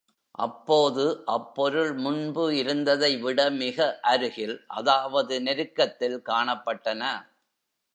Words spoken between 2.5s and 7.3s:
இருந்ததைவிட மிக அருகில் அதாவது நெருக்கத்தில் காணப்பட்டன!